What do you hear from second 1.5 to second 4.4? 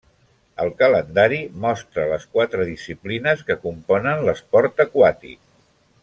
mostra les quatre disciplines que componen